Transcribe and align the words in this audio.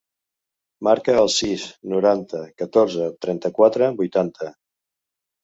Marca 0.87 1.17
el 1.23 1.29
sis, 1.33 1.65
noranta, 1.91 2.41
catorze, 2.63 3.11
trenta-quatre, 3.27 3.93
vuitanta. 4.01 4.53